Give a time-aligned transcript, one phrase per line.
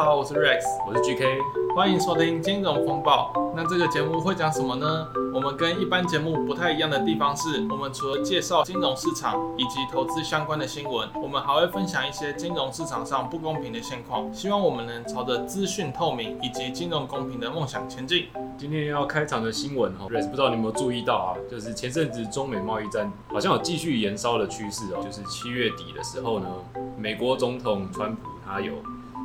[0.00, 1.36] 家好，我是 Rex，我是 GK，
[1.76, 3.30] 欢迎收听金融风暴。
[3.54, 5.06] 那这个节目会讲什么呢？
[5.34, 18.28] 我们跟一般节目不太一样的地方是，我们除了介绍金融市场以及投资相关的新闻，我们还会分享一些金融市场上不公平的现况，希望我们能朝着资讯透明以及金融公平的梦想前进。
[18.56, 21.30] 今天要开场的新闻哈，Rex 不知道你有没有注意到啊？
[21.50, 26.46] 就是前阵子中美贸易战好像有继续延烧的趋势哦，就是七月底的时候呢，
[26.96, 28.72] 美国总统川普他有。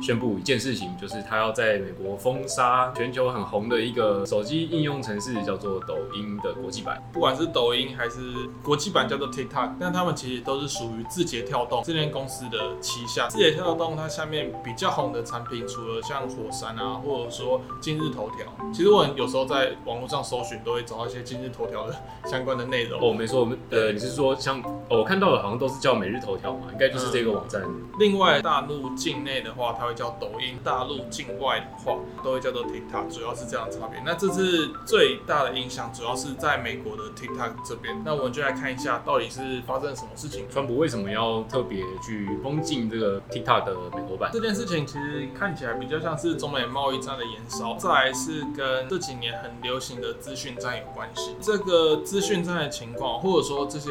[0.00, 7.02] 宣布一件事情，就是他要在美国封杀全球很红的一个手机应用程式，叫做抖音的国际版。
[7.12, 8.20] 不管是抖音还是
[8.62, 13.26] 国际版叫做 TikTok，但他们其实都是属于字节跳动这间公司的旗下。
[13.28, 21.94] 字节跳动它下面比较红的产品，除了像火山啊，或者说今日头条，其实我有时候在网络上搜寻，都会找到一些今日头条的
[22.24, 23.00] 相关的内容。
[23.00, 27.62] 哦，没错，我们呃，你是说像、哦、我看到的，好像都是叫每日头条嘛，应该就是这个网站。
[27.62, 34.00] 嗯、另外，大陆境内的话，它会叫抖音，大陆境外的话都会叫做 TikTok，主要是这样的差别。
[34.04, 37.96] 那这次最大的影响主要是在美国的 TikTok 这边。
[38.04, 40.46] 那我们就来看一下，到底是发生了什么事情。
[40.50, 44.30] 川普为什么要特别去封禁这个 TikTok 的美国版？
[44.32, 51.34] 这件事情其实看起来比较像是中美贸易战的延烧，再来是跟这几年很流行的资讯战有关系。
[51.40, 53.90] 这个资讯战的情况，或者说这些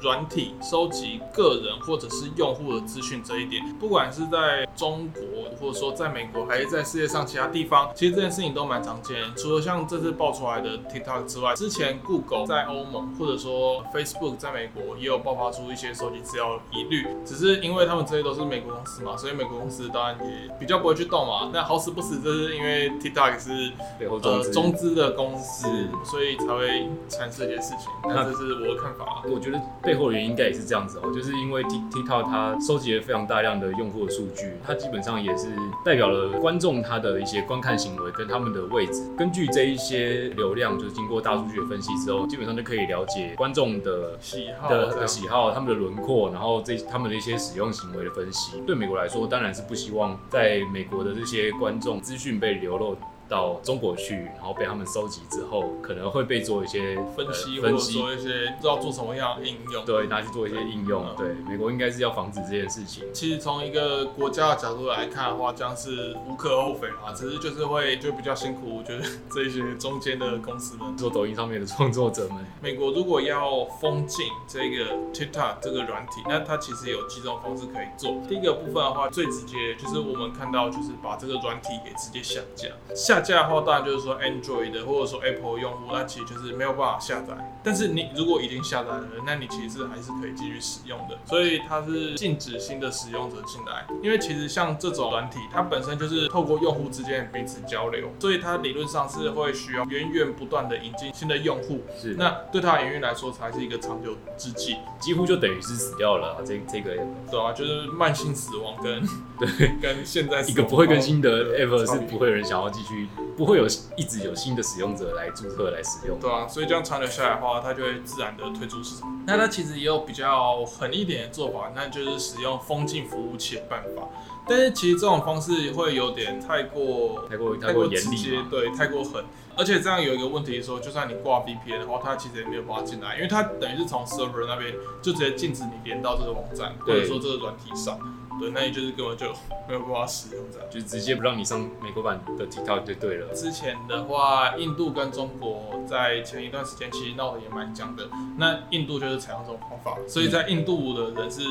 [0.00, 5.22] 软体收集个人或者是用户的资讯这一点，不管是在中国，
[5.60, 9.16] 或者说在美国还是在世界上其他地方，其实这件事情都蛮常见。
[9.36, 21.50] 除了像这次爆出来的 TikTok 之外，之前 Google 在欧盟或者说 Facebook 在美国也有爆发出一些收集资料的疑虑，只是因为他们这些都是美国公司嘛，所以美国公司当然也比较不会去动嘛。
[21.52, 25.68] 那好死不死，这是因为 TikTok 是呃中资的公司，
[26.04, 27.90] 所以才会产生这些事情。
[28.04, 29.22] 那这是我的看法。
[29.28, 35.48] 我觉得背后的原因应该也是这样子哦，就是因为 TikTok 它收集了非常大量的用户的数据，它基本上也是
[35.84, 48.60] 代表了观众他的一些观看行为跟他们的位置，根据这一些流量，就是经过大数据的分析之后，基本上就可以了解观众的喜好的，的喜好，他们的轮廓，然后这他们的一些使用行为的分析。
[48.66, 52.96] 对美国来说，当然是不希望在美国的这些观众资讯被流露。
[53.30, 61.06] 到中国去，然后被他们收集之后，可能会被做一些分析，分析或者说一些不知道做什么样的应用，对，拿去做一些应用。
[61.16, 63.04] 对，美国应该是要防止这件事情。
[63.14, 72.44] 其实从一个国家的角度来看的话，这样是无可厚非啊，只是就是会就比较辛苦，我觉得这些中间的公司们，做抖音上面的创作者们。
[72.60, 78.10] 美国如果要封禁这个 TikTok 这个软体，那它其实有几种方式可以做。
[78.28, 83.19] 第一个部分的话，最直接就是我们看到就是把这个软体给直接下架，下。
[83.20, 87.34] 下架的话，当然就是说 Android 的或者说 Apple 用户，那其实就是没有办法下载。
[87.62, 91.18] 但是你如果已经下载了，那你其实还是可以继续使用的。
[91.26, 101.82] 所以它是禁止新的使用者进来，因为其实像这种软体，它本身就是透过用户之间彼此交流，所以它理论上是会需要源源不断的引进新的用户。
[102.00, 106.36] 是，那对它营运来说才是一个长久之计，几乎就等于是死掉了啊。
[106.44, 106.96] 这这个
[107.30, 109.02] 对啊，就是慢性死亡跟
[109.38, 113.08] 对 跟现在一个不会更新的 App 是不会有人想要继续。
[113.40, 113.64] 不会有
[113.96, 119.18] 一直有新的使用者来注册来使用，对啊，所以这样长久下来的话，它就会自然的退出市场。
[119.26, 124.06] 那它其实也有比较狠一点的做法，那就是使用封禁服务器的办法。
[124.46, 129.24] 但是其实这种方式会有点太过太过太过严厉，对，太过狠。
[129.56, 137.98] 而且这样有一个问题是说，就算你挂 VPN 的话，它其实也没有办法进来，因为它等于是从 server 那边就直接禁止你连到这个网站，或者说这个软体上。
[138.40, 139.26] 对，那你就是根本就
[139.68, 143.32] 没有办法使用这样，就直接不让你上美国版的 TikTok 就对了。
[143.34, 148.08] 之前的话，印度跟中国在前一段时间其实闹得也蛮僵的。
[148.38, 151.42] 那印度就是采用这种方法，所以在印度的人是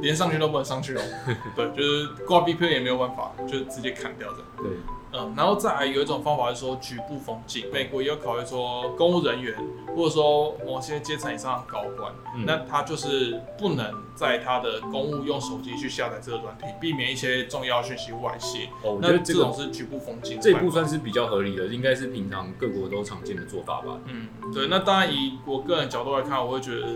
[0.00, 1.02] 连上去都不能上去哦。
[1.54, 4.38] 对，就是挂 VPN 也没有办法，就直接砍掉的。
[4.58, 4.66] 对。
[5.14, 9.54] 嗯，然后再来有一种方法是说局部封禁，美国也有考虑说公务人员
[9.94, 18.68] 或者说某些阶层以上的高官，嗯、那他就是不能在他的公务用手机去下载这个软体，避免一些重要讯息外泄。
[18.82, 23.98] 哦，我觉得这种是局部封禁，这一步算是比较合理的，应该是平常各国都常见的做法吧。
[24.06, 26.86] 嗯，对，那当然以我个人角度来看，我会觉得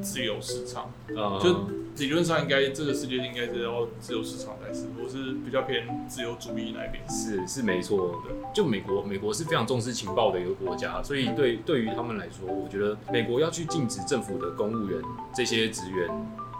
[0.00, 1.78] 自由市场，嗯、就。
[1.98, 7.02] 理论上应该这个世界应该是要自由市场才是，我是比较偏自由主义那边。
[7.10, 15.02] 是是没错的，就美国，美国是非常重视情报的一个国家，所以对对于他们来说，我觉得美国要去禁止政府的公务员
[15.34, 16.08] 这些职员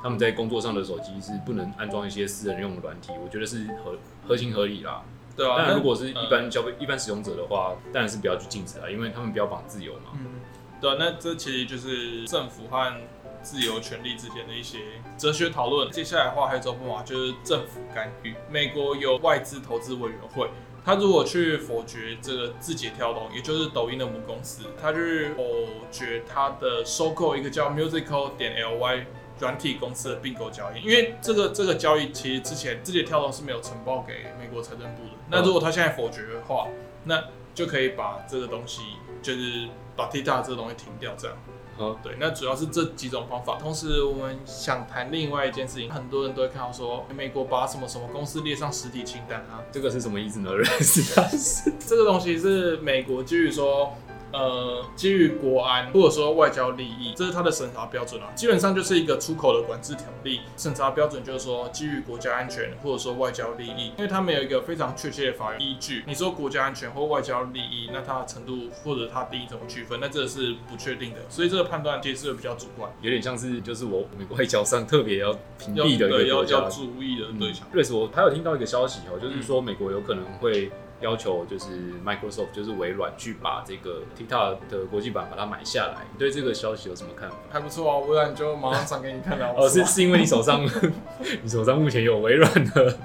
[0.02, 3.96] 他们在工作上的手机是不能安装一些私人用的软体，我觉得是合
[4.26, 5.02] 合情合理啦。
[5.36, 10.10] 对啊，但如果是一般消费、嗯、一般使用者的话，当然是不要去禁止啊，因为他们标榜自由嘛。
[10.14, 10.40] 嗯，
[10.80, 13.00] 对啊，那这其实就是政府和
[13.40, 14.78] 自由权利之间的一些
[15.16, 15.88] 哲学讨论。
[15.92, 18.34] 接下来的话还有一种方法，就是政府干预。
[18.50, 20.50] 美国有外资投资委员会，
[20.84, 25.44] 他如果去否决这个字节跳动，也就是抖音的母公司，他去否
[25.92, 29.04] 决他的收购一个叫 Musical 点 ly
[29.40, 35.10] 软体公司的并购交易，因为这个这个交易其实之前字节跳动是没有呈报给美国财政部的。
[35.30, 36.66] 那如果他现在否决的话，
[37.04, 37.24] 那
[37.54, 38.82] 就可以把这个东西，
[39.22, 41.36] 就是把 TikTok 这个东西停掉，这样。
[41.76, 43.56] 好，对，那主要是这几种方法。
[43.56, 50.52] 同时，我们想谈另外一件事情，很多人都会看到说，美国把什么什么公司列上实体清单啊，这个是什么意思呢？
[50.52, 53.94] 认识它是这个东西是美国基于说。
[54.32, 58.28] 呃，基于国安或者说外交利益，这是它的审查标准啊。
[58.34, 66.04] 基本上就是一个出口的管制条例，审查标准就是说基于国家安全或者说外交利益，因为它没有一个非常确切的法律依据。
[66.06, 71.20] 你说国家安全或外交利益，那它的程度或者它定义怎么区分，那这个是不确定的。
[71.28, 77.66] 所以这个判断其实是比较主观，有点像是就是我美国外交上特别要屏蔽的一个国家要，要注意的对象。
[77.72, 80.70] 瑞斯，我还有听到一个消息哦，就是说美国有可能会。
[81.00, 81.66] 要求就是
[82.04, 86.06] Microsoft，就是微软去把这个 TikTok 的国际版把它买下来。
[86.12, 87.36] 你对这个消息有什么看法？
[87.50, 89.52] 还不错啊，微软就马上传给你看了。
[89.56, 90.64] 哦，是是因为你手上
[91.42, 92.98] 你手上目前有微软的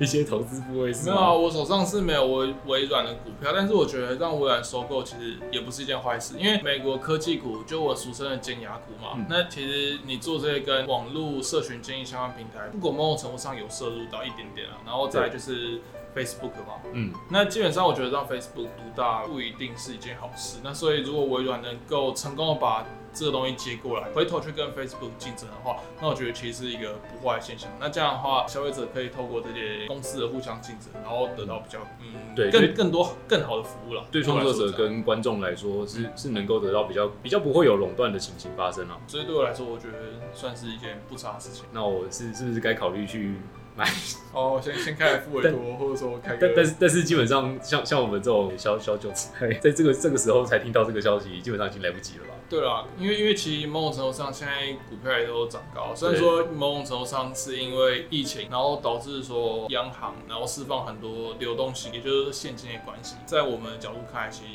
[0.00, 1.14] 一些投资部位是吗？
[1.14, 9.12] 没有啊，我手上是没有微微软的股票，但是我觉得让微软收购其实也不是一件坏事，因为美国科技股就我俗称的尖牙股嘛。
[9.16, 15.80] 嗯、那其实你做这些跟网络社群经营相关平台，如果某种程度上有摄入到一点点啊，然后再就是。
[16.14, 20.58] Facebook 嘛，嗯，那基本上我觉得让 Facebook 独大不一定是一件好事。
[20.64, 27.70] 那所以如果微软能够成功的把这个东西接过来，回头去跟 Facebook 竞争的话，那我觉得其实是一个不坏的现象。
[27.80, 34.04] 那这样的话，消费者可以透过这些公司的互相竞争，然后得到比较嗯，对，更更多更好的服务了。
[34.10, 38.98] 对创作者跟观众来说是是能够得到比较比较不会有垄断的情形发生啊。
[39.06, 41.64] 所以对我来说，我觉得算是一件不差的事情。
[41.72, 43.36] 那我是是不是该考虑去？
[43.78, 43.88] 买
[44.32, 52.34] 哦，先先开富委托，或者说开个，但但是但是基本上像像我们这种小小韭菜， 在这个这个时候才听到这个消息，基本上已经来不及了吧？
[52.50, 64.50] 对啦，因为因为其实某种程度上，现在股票也都涨高，虽然说某种程度上是因为疫情，然后导致说央行然后释放很多流动性，也就是现金的关系，在我们的角度看，其实。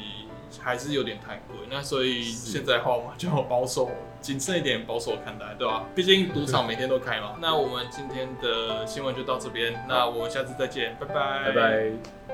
[0.62, 3.90] 还是有点太贵，那所以现在的话嘛，就保守、
[4.22, 5.86] 谨慎一点，保守看待，对吧？
[5.96, 7.38] 毕竟赌场每天都开嘛。
[7.42, 12.33] 那我们今天的新闻就到这边，那我们下次再见，拜拜，拜拜。